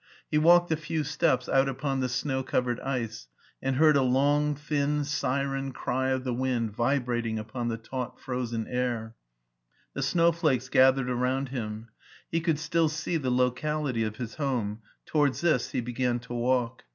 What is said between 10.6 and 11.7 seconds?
gathered around